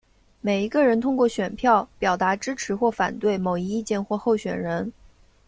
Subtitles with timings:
[0.39, 4.91] 每一个人通过选票表达支持或反对某一意见或候选人。